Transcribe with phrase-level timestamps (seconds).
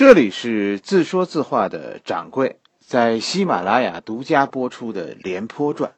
[0.00, 5.92] 这里是自说自话的掌柜在喜马拉雅独家播出的《廉颇传》，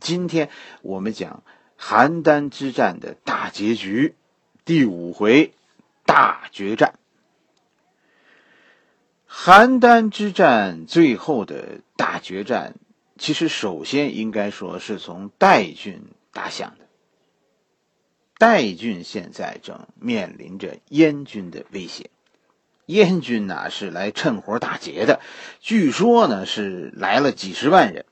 [0.00, 0.50] 今天
[0.82, 1.44] 我们讲
[1.78, 4.16] 邯郸之战的大结局，
[4.64, 5.52] 第五回
[6.04, 6.98] 大决战。
[9.30, 12.74] 邯郸之战最后的大决战，
[13.18, 16.02] 其实首先应该说是从代郡
[16.32, 16.86] 打响的。
[18.36, 22.10] 代郡现在正面临着燕军的威胁。
[22.88, 25.20] 燕军呐是来趁火打劫的，
[25.60, 28.06] 据说呢是来了几十万人。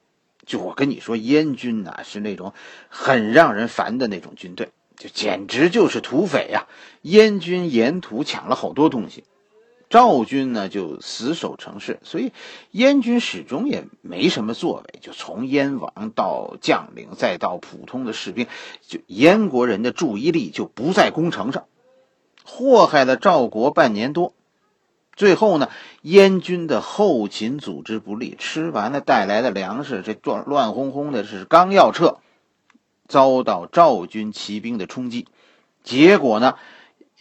[0.45, 2.53] 就我跟你说，燕军呐是那种
[2.91, 6.67] 很让人烦的那种军队，就简直就是土匪呀！
[7.01, 9.25] 燕军沿途抢了好多东西，
[9.89, 12.33] 赵军呢就死守城市，所以
[12.71, 15.01] 燕军始终也没什么作为。
[15.01, 18.47] 就从燕王到将领，再到普通的士兵，
[18.87, 21.65] 就燕国人的注意力就不在攻城上，
[22.45, 24.35] 祸害了赵国半年多。
[25.17, 25.71] 最后呢，
[26.03, 32.19] 燕军的后勤组织不利，吃完了带来的粮食，这乱乱哄哄的，是刚要撤，
[33.09, 35.27] 遭到赵军骑兵的冲击，
[35.83, 36.57] 结果呢，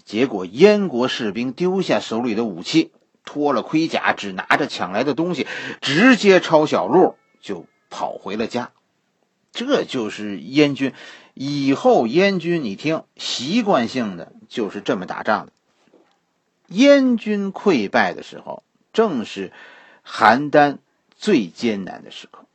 [0.03, 2.91] 结果燕国士兵丢下手里的武器，
[3.23, 5.47] 脱了盔甲，只拿着抢来的东西，
[5.79, 8.71] 直接抄小路就跑回了家。
[9.53, 10.91] 这就是燕军，
[11.33, 15.53] 以后燕军你听，习惯性的就是这么打仗的。
[16.67, 18.63] 燕军溃败的时候，
[18.93, 19.51] 正是
[20.05, 20.77] 邯郸
[21.15, 22.45] 最艰难的时刻。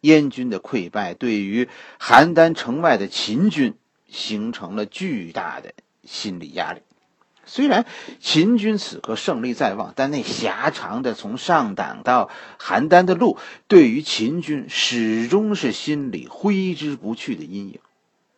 [0.00, 3.74] 燕军的溃败对于邯郸城外的秦军
[4.08, 5.72] 形成了巨大的
[6.04, 6.80] 心理压力。
[7.44, 7.86] 虽然
[8.20, 17.80] 秦军此刻胜利在望，但那狭长的从上党到邯郸的路，对于秦军始终是心里挥之不去的阴影。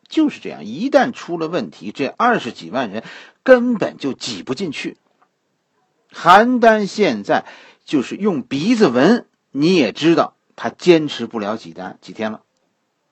[0.08, 3.04] 就是这样，一旦出了问题，这二十几万人
[3.50, 4.96] 根本就挤不进去。
[6.14, 7.44] 邯郸现在
[7.84, 12.42] 就是用鼻子闻，你也知道他坚持不了几单几天了，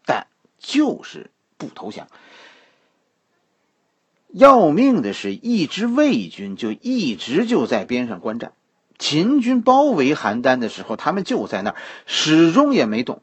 [0.06, 0.28] 但
[0.60, 2.06] 就是不投降。
[4.28, 8.52] 要命的是，一支魏军就一直就在边上观战。
[8.96, 11.76] 秦军包围邯郸的时候，他们就在那儿，
[12.06, 13.22] 始终也没动。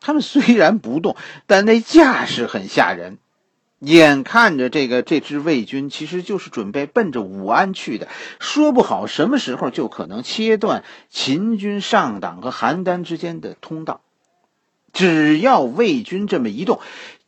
[0.00, 1.16] 他们虽然不动，
[1.46, 3.18] 但那架势很吓人。
[3.84, 8.08] 眼看着这个这支魏军，其实就是准备奔着武安去的，
[8.40, 14.00] 说不好什么时候就可能切断秦军上党和邯郸之间的通道。
[14.92, 16.80] 只要魏军这么一动，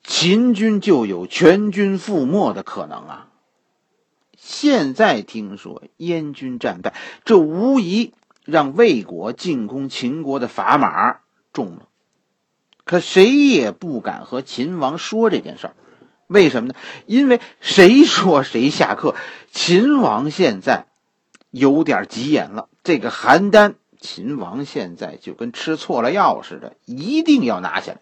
[0.04, 3.28] 秦军就有全军覆没的可能啊！
[4.38, 6.94] 现在听说燕军战败，
[7.24, 8.12] 这无疑
[8.44, 11.18] 让魏国进攻秦国的砝码
[11.52, 11.88] 中了。
[12.84, 15.74] 可谁也不敢和秦王说这件事儿，
[16.26, 16.74] 为什么呢？
[17.06, 19.14] 因为谁说谁下课。
[19.52, 20.86] 秦王现在
[21.50, 28.00] 有点急眼了，这个邯郸，秦王现在就跟吃错了药似的，一定要拿下来。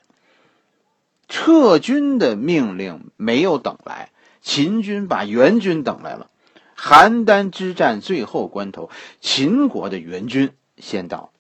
[1.29, 4.11] 撤军的命令没有等来，
[4.43, 6.29] 秦军把援军等来了。
[6.77, 11.31] 邯郸之战最后关头，秦国的援军先到，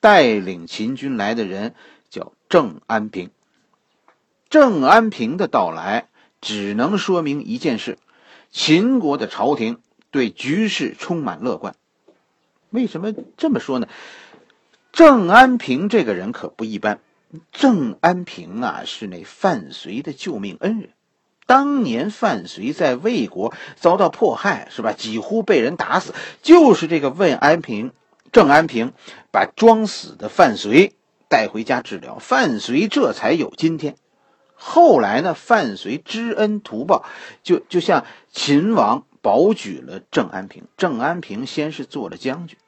[0.00, 1.74] 带领秦军来的人。
[2.08, 3.30] 叫郑安平。
[4.48, 6.06] 郑安平的到来，
[6.40, 7.98] 只能说明一件事：
[8.50, 9.78] 秦国的朝廷
[10.10, 11.74] 对局势充满乐观。
[12.70, 13.88] 为什么这么说呢？
[14.92, 17.00] 郑安平这个人可不一般。
[17.52, 20.90] 郑安平啊，是那范睢的救命恩人。
[21.44, 24.92] 当年范睢在魏国遭到迫害，是吧？
[24.92, 27.92] 几乎被人打死，就是这个魏安平、
[28.32, 28.92] 郑安平
[29.30, 30.92] 把装死的范睢。
[31.28, 33.96] 带回家治疗，范睢这才有今天。
[34.58, 37.04] 后来呢，范睢知恩图报，
[37.42, 40.64] 就就像秦王保举了郑安平。
[40.76, 42.58] 郑安平先是做了将军，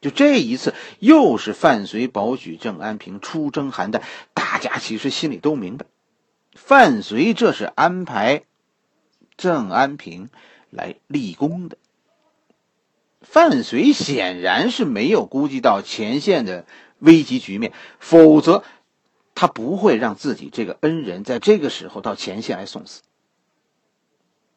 [0.00, 4.02] 就这一次又是范睢保举郑安平出征邯郸。
[4.34, 5.86] 大家其实心里都明白，
[6.54, 8.42] 范睢这是安排
[9.36, 10.28] 郑安平
[10.70, 11.78] 来立功的。
[13.22, 16.66] 范睢显然是没有估计到前线的。
[17.00, 18.64] 危急局面，否则
[19.40, 23.02] 他不会让自己这个恩人在这个时候到前线来送死。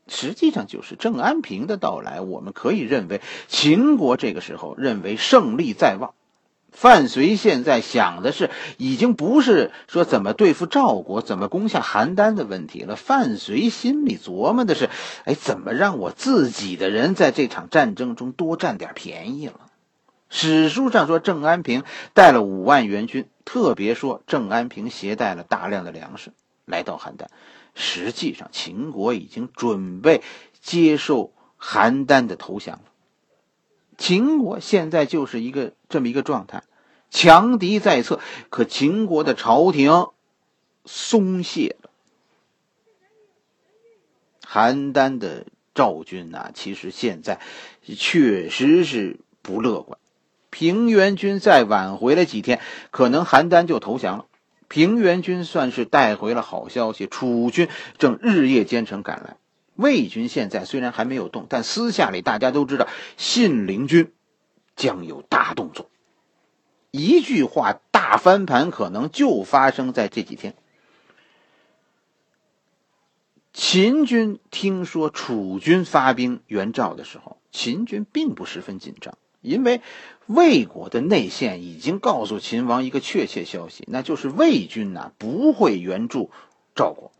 [0.07, 6.16] 实际上，就是郑安平的到来，我们可以认为秦国这个时候认为胜利在望。
[6.72, 12.95] 范睢现在想的是，已经不是说怎么对付赵国、怎么攻下邯郸的问题了。
[12.95, 14.89] 范睢心里琢磨的是，
[15.25, 19.60] 哎，怎么让我自己的人在这场战争中多占点便宜了。
[20.30, 21.83] 史书上说，郑安平
[22.16, 26.32] 带了五万援军，特别说郑安平携带了大量的粮食
[26.66, 27.28] 来到邯郸。
[27.74, 30.22] 实际上，秦国已经准备
[30.62, 32.84] 接受邯郸的投降了。
[33.98, 36.64] 秦国现在就是一个这么一个状态，
[37.10, 40.08] 强敌在侧，可秦国的朝廷
[40.86, 41.90] 松懈了。
[44.44, 47.40] 邯郸的赵军呐，其实现在
[47.96, 49.98] 确实是不乐观。
[50.51, 52.59] 平原君再晚回来几天，
[52.92, 54.25] 可能邯郸就投降了。
[54.68, 57.68] 平原君算是带回了好消息，楚军
[57.98, 59.38] 正日夜兼程赶来。
[59.75, 62.88] 魏军现在虽然还没有动，但私下里大家都知道，
[63.18, 64.13] 信陵君
[64.75, 65.89] 将有大动作。
[66.92, 70.54] 一句话，大翻盘可能就发生在这几天。
[73.54, 79.82] 秦军听说楚军发兵援赵的时候，秦军并不十分紧张，因为
[80.28, 86.32] 魏国的内线已经告诉秦王一个确切消息，那就是魏军呐不会援助
[86.76, 87.12] 赵国。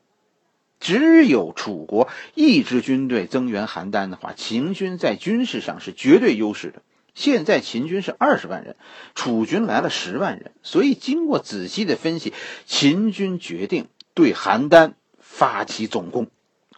[0.80, 6.82] 只有楚国一支军队增援邯郸的话，秦军在军事上是绝对优势的。
[7.14, 8.76] 现在秦军是二十万人，
[9.16, 12.34] 楚军来了十万人，所以经过仔细的分析，
[12.66, 14.94] 秦军决定对邯郸。
[15.34, 16.28] 发起总攻，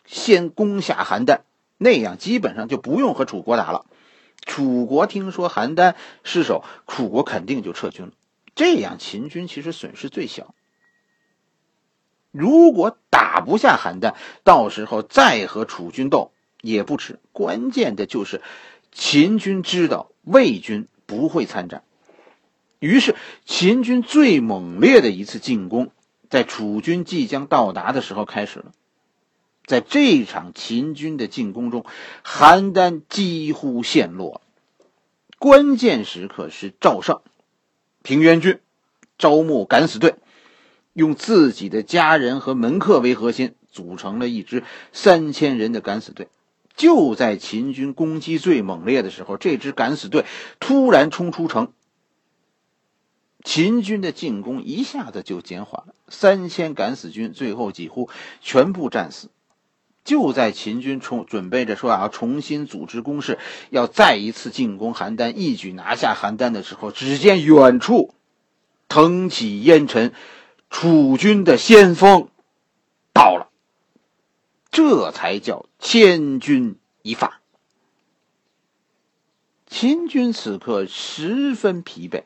[0.05, 1.39] 先攻下邯郸，
[1.79, 3.87] 那样基本上就不用和楚国打了。
[4.45, 8.11] 楚国听说邯郸失守，楚国肯定就撤军了。
[8.55, 10.53] 这样秦军其实损失最小。
[12.31, 16.31] 如果打不下邯郸，到时候再和楚军斗
[16.61, 17.19] 也不迟。
[17.31, 18.41] 关键的就是
[18.91, 21.83] 秦军知道魏军不会参战，
[22.79, 25.91] 于是秦军最猛烈的一次进攻。
[26.29, 28.71] 在楚军即将到达的时候开始了，
[29.65, 31.85] 在这场秦军的进攻中，
[32.23, 34.41] 邯郸几乎陷落。
[35.39, 37.21] 关键时刻是赵胜，
[38.01, 38.59] 平原君
[39.17, 40.15] 招募敢死队，
[40.93, 46.27] 用自己的家人和门客为核心，组成了一支三千人的敢死队。
[46.75, 50.25] 就在秦军攻击最猛烈的时候，这支敢死队
[50.59, 51.71] 突然冲出城。
[53.43, 58.09] 秦军的进攻一下子就减缓了，三千敢死军最后几乎
[58.41, 59.29] 全部战死。
[60.03, 63.39] 就在秦军重准备着说要重新组织攻势，
[63.69, 68.13] 要再一次进攻邯郸，一举拿下邯郸的时候，只见远处
[68.89, 70.13] 腾起烟尘，
[70.69, 72.27] 楚军的先锋
[73.13, 73.49] 到了。
[74.71, 77.39] 这才叫千钧一发。
[79.67, 82.23] 秦军此刻十分疲惫。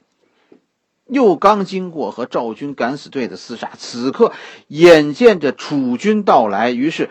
[1.10, 4.34] 又刚经过和赵军敢死队的厮杀，此刻
[4.68, 7.10] 眼见着楚军到来，于是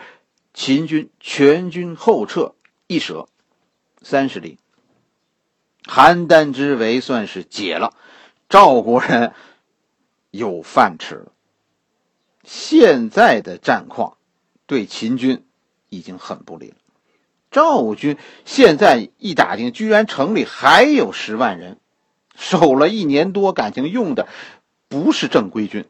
[0.57, 2.55] 秦军全军后撤，
[2.87, 3.27] 一舍
[4.01, 4.57] 三十里，
[5.83, 7.93] 邯郸之围算是解了，
[8.49, 9.33] 赵国人
[10.31, 11.31] 有饭吃了。
[12.43, 14.17] 现在的战况
[14.65, 15.45] 对秦军
[15.89, 16.77] 已经很不利了，
[17.51, 21.79] 赵军现在一打听，居然城里还有十万人。
[22.35, 24.27] 守了一年多，感情用的
[24.87, 25.85] 不是正规军，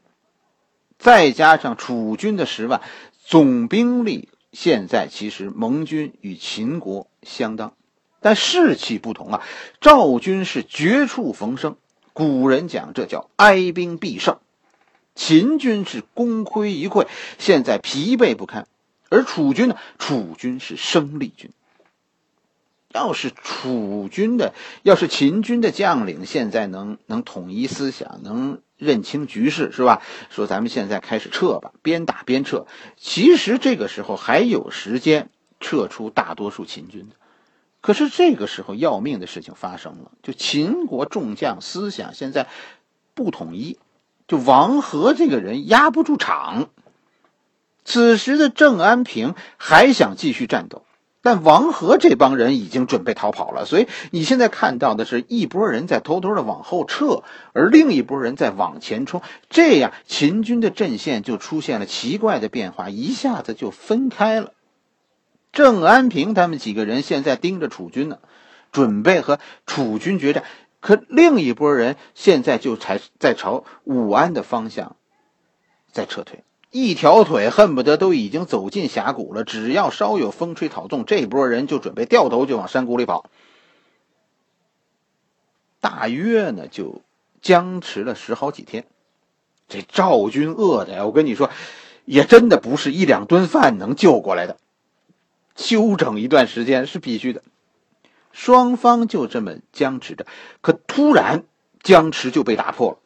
[0.98, 2.82] 再加上楚军的十万，
[3.24, 7.74] 总兵力现在其实盟军与秦国相当，
[8.20, 9.42] 但士气不同啊。
[9.80, 11.76] 赵军是绝处逢生，
[12.12, 14.36] 古人讲这叫哀兵必胜；
[15.14, 17.06] 秦军是功亏一篑，
[17.38, 18.66] 现在疲惫不堪。
[19.10, 19.76] 而楚军呢？
[19.98, 21.50] 楚军是生力军。
[22.94, 30.00] 要是楚军的，要是秦军的将领现在能能统一思想，能认清局势，是吧？
[30.30, 32.66] 说咱们现在开始撤吧，边打边撤。
[32.96, 35.28] 其实这个时候还有时间
[35.60, 37.16] 撤出大多数秦军的。
[37.80, 42.48] 可是这个时候要命的事情发生了，就秦国众将思想现在
[43.14, 43.78] 不统一，
[44.26, 46.70] 就王和这个人压不住场。
[47.84, 50.84] 此时的郑安平还想继续战斗。
[51.30, 59.20] 但王和这帮人已经准备逃跑了，所以你现在看到的是一波人在偷偷的往后撤，而另一波人在往前冲，
[59.50, 64.54] 这样秦军的阵线就出现了奇怪的变化，一下子就分开了。
[65.52, 68.20] 郑安平他们几个人现在盯着楚军呢，
[68.72, 70.44] 准备和楚军决战，
[70.80, 74.96] 可另一波人现在就才在朝武安的方向
[75.92, 76.42] 在撤退。
[76.70, 83.30] 一条腿恨不得都已经走进峡谷了，只要稍有风吹草动，这波人就准备掉头就往山谷里跑。
[85.80, 87.00] 大约呢就
[87.40, 88.84] 僵持了十好几天，
[89.66, 91.50] 这赵军饿的呀，我跟你说，
[92.04, 94.58] 也真的不是一两顿饭能救过来的，
[95.56, 97.42] 休整一段时间是必须的。
[98.30, 100.26] 双方就这么僵持着，
[100.60, 101.44] 可突然
[101.82, 102.98] 僵持就被打破了。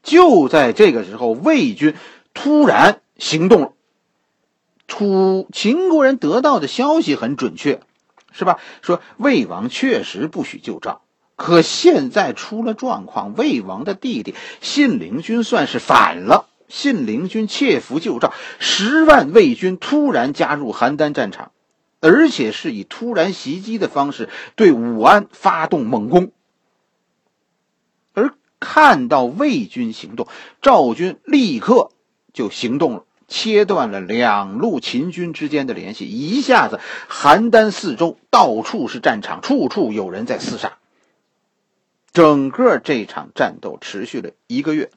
[0.00, 1.96] 就在这个时候，魏军。
[2.34, 3.72] 突然行动了，
[4.88, 7.80] 楚秦国人得到的消息很准确，
[8.32, 8.58] 是吧？
[8.82, 11.02] 说魏王确实不许救赵，
[11.36, 16.46] 可现在出了状况，魏王的弟弟信陵君算是反了。
[16.68, 21.50] 信陵君窃符救赵，十万魏军突然加入邯郸战场，
[21.98, 26.30] 而且是以突然袭击的方式对武安发动猛攻。
[28.12, 30.28] 而看到魏军行动，
[30.62, 31.90] 赵军立刻
[32.32, 36.06] 就行动了，切断了两路秦军之间的联系。
[36.06, 40.78] 一下子，邯郸四周到处是战场，处处有人在厮杀。
[42.12, 44.90] 整个这场战斗持续了一个月，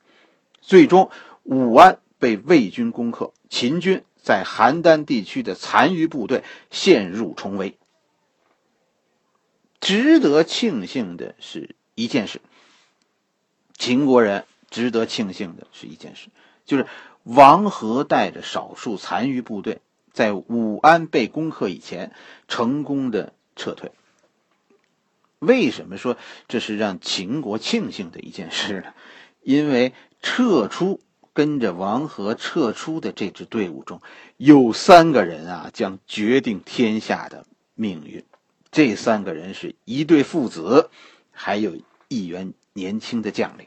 [0.61, 1.09] 最终。
[1.45, 7.77] 武安被魏军攻克，秦军在邯郸地区的残余部队陷入重围。
[9.81, 12.39] 值得庆幸的是一件事，
[13.77, 16.29] 秦国人值得庆幸的是一件事，
[16.65, 16.87] 就是
[17.24, 22.12] 王和带着少数残余部队，在武安被攻克以前，
[22.48, 23.92] 成功的撤退。
[25.39, 28.94] 为什么说这是让秦国庆幸的一件事呢？
[29.42, 31.00] 因为撤出。
[31.36, 34.03] 跟着王和撤出的这支队伍中，
[34.38, 38.24] 有三个人啊，将决定天下的命运。
[38.70, 40.92] 这三个人是一对父子，
[41.32, 41.75] 还有
[42.08, 43.65] 一员年轻的将领。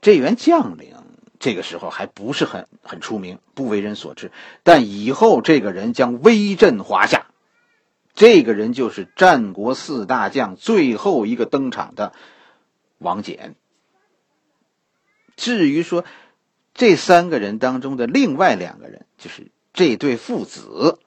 [0.00, 0.96] 这员将领
[1.42, 4.30] 这个时候还不是很很出名，不为人所知。
[4.62, 7.26] 但以后这个人将威震华夏。
[8.14, 12.12] 这个人就是战国四大将最后一个登场的
[12.98, 13.54] 王翦。
[15.34, 16.04] 至于说
[16.74, 21.00] 这三个人当中的另外两个人，就是这对父子，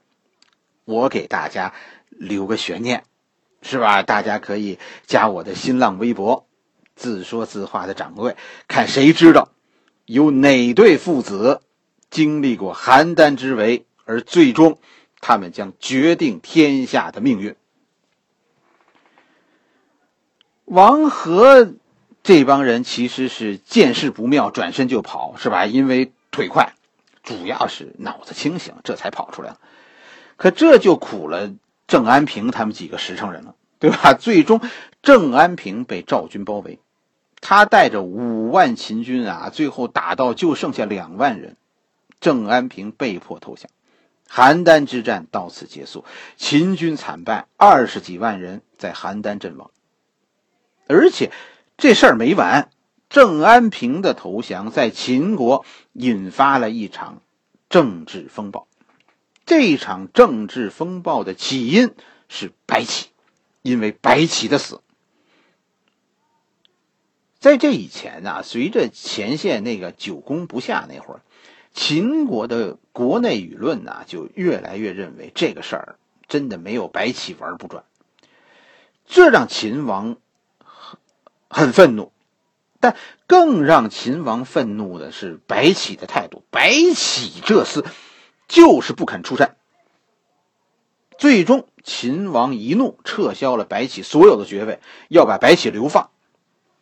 [0.84, 1.74] 我给大家
[2.10, 3.06] 留个悬念，
[3.62, 4.04] 是吧？
[4.04, 6.46] 大家可以加我的新浪微博，
[6.98, 8.36] 自说自话的掌柜，
[8.68, 9.50] 看谁知道
[10.05, 11.62] 有哪对父子
[12.09, 14.79] 经历过邯郸之围，而最终
[15.19, 17.55] 他们将决定天下的命运。
[20.65, 21.74] 王和。
[22.27, 25.67] 这帮人其实是见势不妙，转身就跑，是吧？
[25.67, 26.74] 因为腿快，
[27.21, 29.59] 主要是脑子清醒，这才跑出来了。
[30.35, 31.53] 可这就苦了
[31.85, 34.15] 郑安平他们几个实诚人了，对吧？
[34.15, 34.59] 最终，
[35.03, 36.79] 郑安平被赵军包围，
[37.42, 41.58] 他带着五万秦军啊，最后打到就剩下两万人，
[42.20, 43.70] 郑安平被迫投降，
[44.30, 46.06] 邯郸之战到此结束，
[46.38, 49.72] 秦军惨败，二十几万人在邯郸阵亡，
[50.88, 51.32] 而且。
[51.77, 52.70] 这事儿没完，
[53.10, 57.22] 郑安平的投降在秦国引发了一场
[57.68, 58.70] 政治风暴。
[59.46, 61.94] 这场政治风暴的起因
[62.30, 63.10] 是白起，
[63.62, 64.80] 因为白起的死。
[67.45, 71.21] 在这以前呢，随着前线那个久攻不下那会儿，
[71.75, 77.83] 秦国的国内舆论呢就越来越认为这个事儿真的没有白起玩不转，
[79.05, 80.17] 这让秦王。
[81.47, 82.11] 很愤怒，
[82.79, 82.97] 但
[83.27, 86.43] 更让秦王愤怒的是白起的态度。
[86.49, 87.85] 白起这厮
[88.47, 89.55] 就是不肯出战。
[91.19, 96.09] 最终，秦王一怒，撤销了白起所有的爵位，要把白起流放。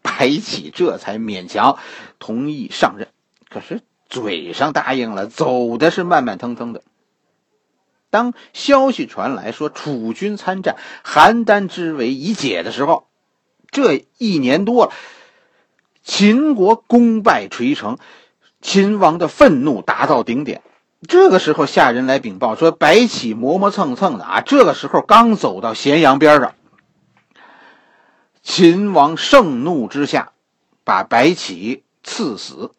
[0.03, 1.79] 白起这才勉强
[2.19, 3.07] 同意上任，
[3.49, 6.83] 可是嘴上答应了，走的是慢慢腾腾的。
[8.11, 13.07] 当消息传来说楚军参战，邯郸之围已解的时候。
[13.71, 14.91] 这一年多了，
[16.03, 17.97] 秦国功败垂成，
[18.61, 20.61] 秦王的愤怒达到顶点。
[21.07, 26.53] 这个时候，下人来禀报说，白起磨磨蹭蹭的啊，这个时候刚走到咸阳边上。
[28.43, 30.33] 秦王盛怒之下，
[30.83, 32.71] 把白起赐死，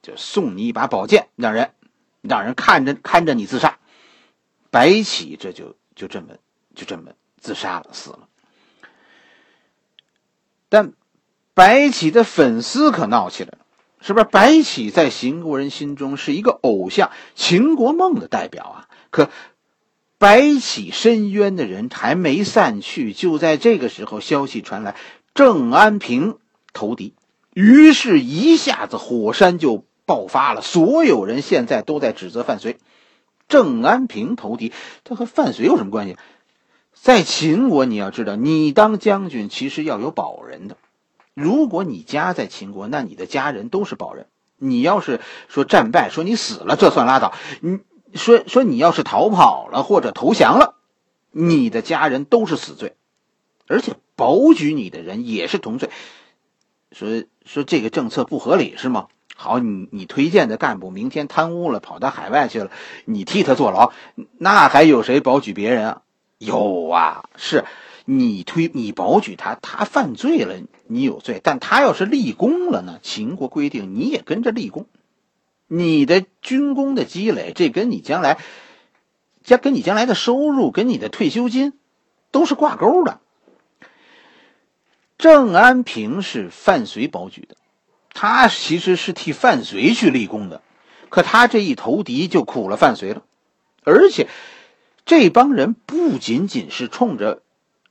[0.00, 1.72] 就送你一把宝剑，让人
[2.22, 3.78] 让人看着看着你自杀。
[4.70, 6.28] 白起这就就这么
[6.74, 8.28] 就这么自杀了，死了。
[10.68, 10.92] 但
[11.52, 13.58] 白起的粉丝可闹起来了，
[14.00, 14.24] 是不是？
[14.24, 18.88] 白起在秦国人心中是一个偶像，秦国梦的代表啊。
[19.10, 19.30] 可
[20.18, 24.96] 白起深渊的人还没散去，就在这个时候，消息传来，
[25.32, 26.38] 郑安平
[26.72, 27.14] 投敌，
[27.54, 30.60] 于是一下子火山就爆发了。
[30.60, 32.76] 所有人现在都在指责范睢，
[33.46, 34.72] 郑安平投敌，
[35.04, 36.16] 他和范睢有什么关系？
[36.94, 40.76] 在秦国，你要知道，你当将军其实要有保人的。
[41.34, 44.26] 如果你家在秦国，那你的家人都是保人。
[44.60, 47.32] 你要是说战败，说你死了，这算拉倒。
[47.60, 47.78] 你
[48.14, 50.74] 说说你要是逃跑了或者投降了，
[51.30, 52.96] 你的家人都是死罪，
[53.66, 55.90] 而且保举你的人也是同罪。
[56.92, 59.08] 说说这个政策不合理是吗？
[59.36, 62.70] 好，你你推荐的干部明天贪污了，跑到海外去了，
[63.04, 63.92] 你替他坐牢，
[64.36, 66.02] 那还有谁保举别人啊？
[66.38, 67.64] 有啊，是
[68.04, 72.98] 你推你保举他，他犯罪了，你有罪；但他要是立功了呢？
[73.02, 74.86] 秦国规定你也跟着立功，
[75.68, 78.38] 你的军功的积累，这跟你将来，
[79.44, 81.74] 将跟你将来的收入，跟你的退休金，
[82.30, 83.20] 都是挂钩的。
[85.18, 87.56] 郑安平是范睢保举的，
[88.14, 90.62] 他其实是替范睢去立功的，
[91.10, 93.22] 可他这一投敌就苦了范睢了，
[93.84, 94.28] 而且
[95.04, 97.42] 这帮人不仅仅是冲着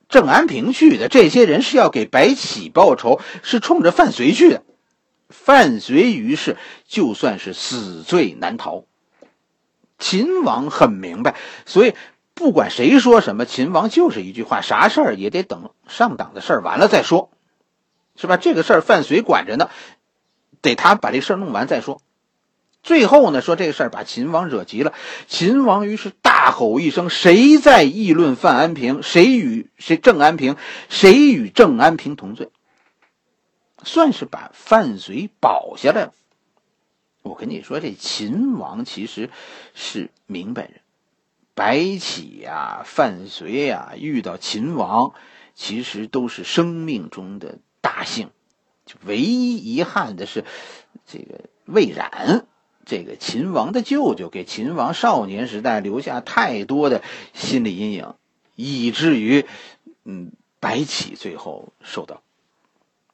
[0.10, 4.64] 郑安平去的，这些人是要给白起报仇，是冲着范睢去的。
[5.30, 6.58] 范睢于是
[6.88, 8.84] 就算是死罪难逃。
[10.00, 11.94] 秦王很明白，所以。
[12.40, 17.32] 不管谁说什么，秦王就是一句话：啥事儿也得等上党的事儿完了再说，
[18.16, 18.38] 是吧？
[18.38, 19.72] 这个事儿范睢管着呢，
[20.62, 22.00] 得他把这事儿弄完再说。
[22.84, 24.94] 最后呢，说这个事儿把秦王惹急了，
[25.28, 29.02] 秦王于是大吼一声：“谁在议论范安平？
[29.02, 30.58] 谁与谁郑安平？
[30.90, 32.52] 谁与郑安平同罪？”
[33.88, 36.14] 算是把范睢保下来了。
[37.24, 39.32] 我跟你说，这秦王其实
[39.74, 40.82] 是明白人。
[41.56, 45.14] 白起呀，范睢呀，遇到秦王，
[45.56, 48.30] 其实都是生命中的大幸。
[48.86, 50.46] 就唯一遗憾的是，
[51.06, 52.46] 这个魏冉，
[52.86, 57.02] 这个秦王的舅舅，给秦王少年时代留下太多的
[57.34, 58.14] 心理阴影，
[58.56, 59.46] 以至于，
[60.04, 62.22] 嗯，白起最后受到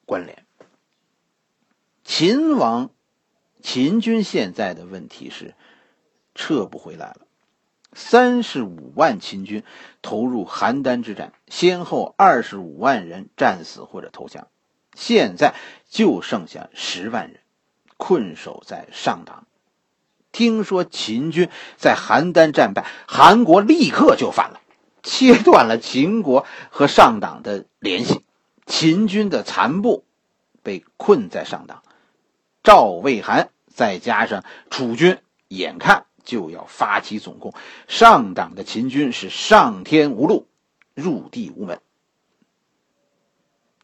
[0.05, 0.42] 关联。
[2.03, 2.89] 秦王，
[3.61, 5.55] 秦军现在的问题是
[6.35, 7.21] 撤不回来了。
[7.93, 9.63] 三十五万秦军
[10.01, 14.47] 投入邯郸之战，先后二十五万人战死或者投降，
[14.95, 15.53] 现在
[15.89, 17.39] 就剩下十万人
[17.97, 19.45] 困守在上党。
[20.31, 24.59] 听说秦军在邯郸战败，韩国立刻就反了，
[25.03, 28.25] 切断了秦国和上党的联系。
[28.65, 30.03] 秦军的残部
[30.63, 31.83] 被困在上党，
[32.63, 36.05] 赵、魏、韩再加上楚军，眼看。
[36.25, 37.53] 就要发起总攻，
[37.89, 40.47] 上党的秦军是上天无路，
[40.93, 41.81] 入地无门。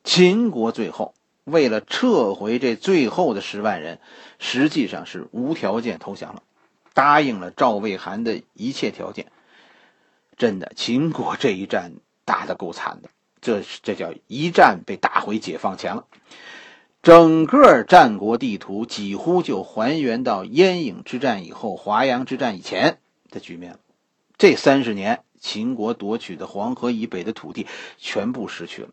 [0.05, 1.13] 秦国最后
[1.43, 3.99] 为了撤回这最后的十万人，
[4.39, 6.43] 实际上是无条件投降了，
[6.93, 9.29] 答应了赵、魏、韩的一切条件。
[10.37, 11.91] 真的，秦国这一战
[12.23, 13.09] 打得够惨的，
[13.41, 16.05] 这这叫一战被打回解放前了。
[17.01, 23.79] 整个战国地图几乎就还原到燕郢之战以后、华阳之战以前的局面了。
[24.37, 28.89] 这三十年，秦国夺取的黄河以北的土地全部失去了。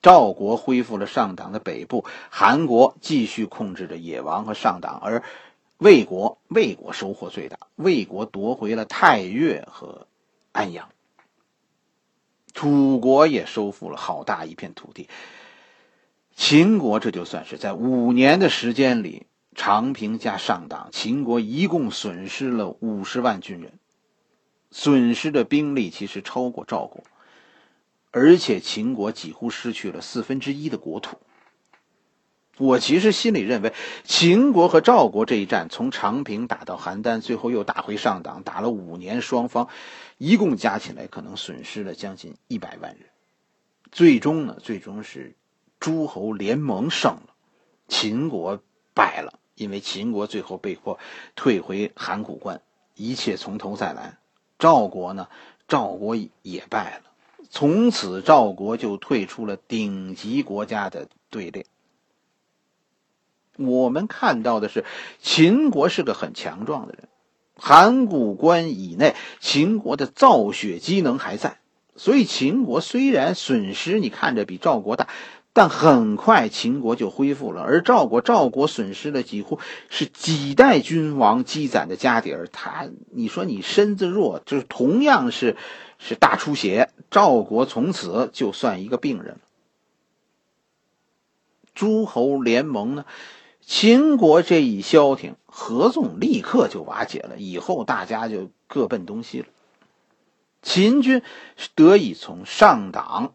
[0.00, 5.24] 赵国恢复了上党的北部，韩国继续控制着野王和上党，而
[5.78, 10.06] 魏国，魏国收获最大，魏国夺回了太岳和
[10.52, 10.90] 安阳。
[12.52, 15.08] 楚国也收复了好大一片土地。
[16.38, 23.72] 秦国这就算是在五年的时间里，长平加上党，秦国一共损失了五十万军人，
[24.70, 27.02] 损失的兵力其实超过赵国，
[28.12, 31.18] 而且秦国几乎失去了四分之一的国土。
[32.56, 33.74] 我其实心里认为，
[34.04, 39.68] 秦国和赵国这一战，从长平打到邯郸，最后又打回上党，打了五年，双方
[40.18, 43.08] 一共加起来可能损失了将近一百万人。
[43.90, 45.34] 最终呢，最终是。
[45.80, 47.34] 诸侯联盟胜了，
[47.86, 48.60] 秦国
[48.94, 50.98] 败了，因为秦国最后被迫
[51.36, 52.60] 退回函谷关，
[52.94, 54.18] 一切从头再来。
[54.58, 55.28] 赵国呢，
[55.68, 57.02] 赵国也败了，
[57.48, 61.64] 从此赵国就退出了顶级国家的队列。
[63.56, 64.84] 我们看到的是，
[65.20, 67.08] 秦国是个很强壮的人，
[67.54, 71.58] 函谷关以内，秦国的造血机能还在，
[71.94, 75.08] 所以秦国虽然损失你看着比赵国大。
[75.58, 79.58] 但很快秦国就恢复了，而赵国赵国损失了几乎
[79.90, 82.46] 是几代君王积攒的家底儿。
[82.46, 85.56] 他，你说你身子弱，就是同样是
[85.98, 89.40] 是大出血，赵国从此就算一个病人了。
[91.74, 93.04] 诸侯联盟呢，
[93.60, 99.46] 秦国这一消停，合纵立刻就瓦解了，以后大家就各奔东西了。
[100.62, 101.20] 秦军
[101.74, 103.34] 得以从上党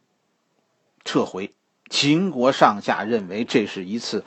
[1.04, 1.52] 撤回。
[1.94, 4.26] 秦国上下认为这是一次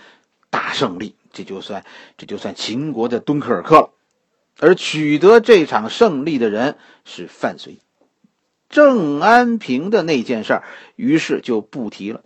[0.50, 1.84] 大胜利，这就算
[2.16, 3.90] 这就算秦国的敦刻尔克了。
[4.60, 7.78] 而取得这场胜利的人是范睢，
[8.68, 10.62] 郑安平的那件事儿，
[10.94, 12.22] 于是就不提了，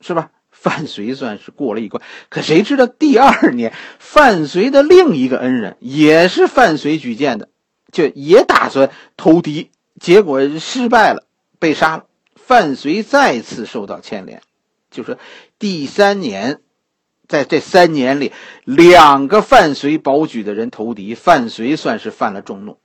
[0.00, 0.32] 是吧？
[0.50, 2.02] 范睢算是过了一关。
[2.28, 7.48] 可谁知道第二年，范睢的另一个恩人也是范睢举荐的，
[7.92, 11.24] 就也打算投敌，结果失败了，
[11.60, 12.06] 被杀了。
[12.34, 14.42] 范绥再次受到牵连，
[14.94, 15.18] 就是
[15.58, 16.60] 第三年，
[17.28, 18.32] 在这三年里，
[18.64, 22.78] 两个范绥保举的人投敌，范绥算是犯了众怒。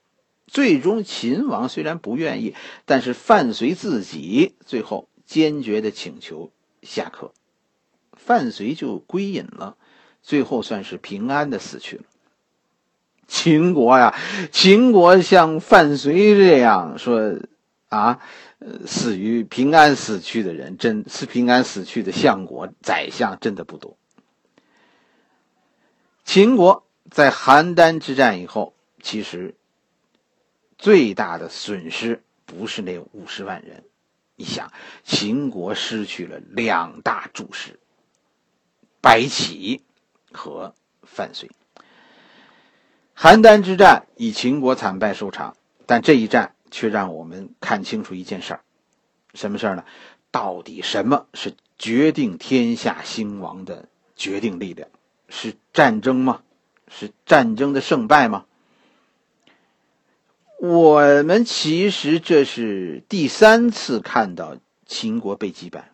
[0.47, 7.31] 最终，秦王虽然不愿意，但是范绥自己最后坚决的请求下课，
[8.13, 9.77] 范绥就归隐了，
[10.23, 12.03] 最后算是平安的死去了。
[13.27, 14.15] 秦国呀，
[14.51, 17.37] 秦国像范绥这样说
[17.89, 18.19] 啊，
[18.59, 23.97] 呃死于平安死去的人，真是平安死去的相国宰相真的不多。
[26.23, 29.55] 秦国在邯郸之战以后，其实。
[30.81, 33.83] 最大的损失不是那五十万人，
[34.37, 34.71] 你想，
[35.03, 37.77] 秦国失去了两大柱石，
[39.01, 39.83] 白起
[40.31, 41.49] 和范绥。
[43.13, 48.61] 邯郸之战以秦国惨败收场，但这一战却让我们看清楚一件事儿，
[49.33, 49.83] 什么事儿呢？
[50.31, 54.87] 到底什么是决定天下兴亡的决定力量？
[55.27, 56.41] 是战争吗？
[56.87, 58.45] 是战争的胜败吗？
[60.59, 65.91] 我们其实这是第三次看到秦国被击败。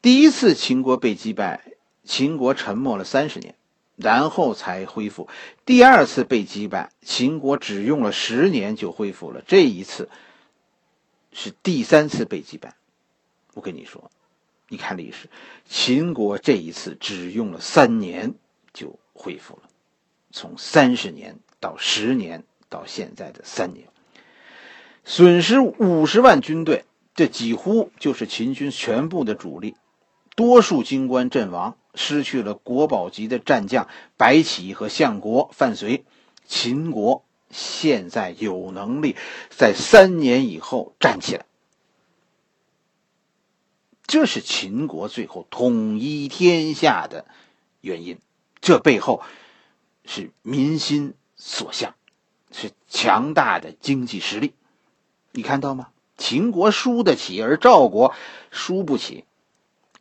[0.00, 1.64] 第一次秦国被击败，
[2.02, 3.54] 秦国沉默了三十年，
[3.96, 5.28] 然后才恢复。
[5.64, 9.42] 第二次被击败，秦国只用了十年就恢复了。
[9.46, 10.08] 这一次
[11.32, 12.74] 是第三次被击败。
[13.54, 14.10] 我跟你说，
[14.68, 15.28] 你看历史，
[15.68, 18.34] 秦国这一次只用了三年
[18.72, 19.62] 就恢复了，
[20.30, 22.44] 从三十年到十年。
[22.72, 23.86] 到现在的三年，
[25.04, 29.76] 损失五十万军队，这几乎就是秦军全部的主力，
[30.36, 36.02] 多数军官阵亡，失去了国宝级的战将白起和相国范绥。
[36.46, 39.16] 秦国现在有能力
[39.50, 41.46] 在三年以后站起来，
[44.06, 47.26] 这是秦国最后统一天下的
[47.80, 48.18] 原因。
[48.60, 49.22] 这背后
[50.04, 51.94] 是民心所向。
[52.54, 54.52] 是强大的经济实力，
[55.30, 55.88] 你看到吗？
[56.18, 58.14] 秦国输得起，而赵国
[58.50, 59.24] 输不起。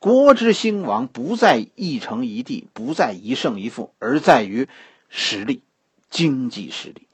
[0.01, 4.67] 国之兴亡不在一城一地，不在一胜一负，而在于
[5.09, 5.61] 实力、
[6.09, 7.07] 经济实力，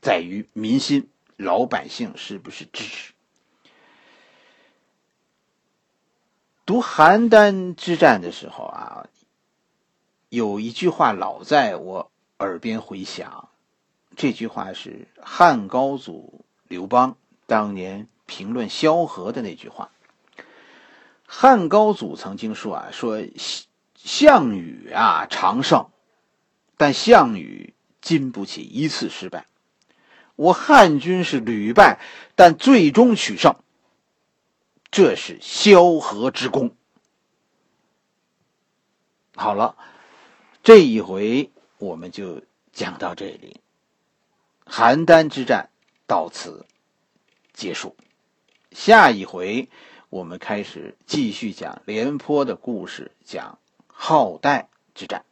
[0.00, 3.12] 在于民心，老百姓是不是支持？
[6.64, 9.08] 读邯郸之战的时候啊，
[10.28, 13.48] 有一句话老在我耳边回响。
[14.14, 19.90] 这句话是汉高祖刘邦当年评论萧何的那句话。
[21.30, 25.90] 汉高祖曾经说啊，说项项羽啊常胜，
[26.78, 29.46] 但项羽经不起一次失败。
[30.36, 32.00] 我汉军是屡败，
[32.34, 33.56] 但最终取胜，
[34.90, 36.74] 这是萧何之功。
[39.36, 39.76] 好了，
[40.62, 42.40] 这一回我们就
[42.72, 43.60] 讲到这里。
[44.64, 45.68] 邯郸之战
[46.06, 46.64] 到此
[47.52, 47.96] 结束，
[48.72, 49.68] 下一回
[50.10, 55.24] 我们开始继续讲廉颇的故事，讲浩代之战。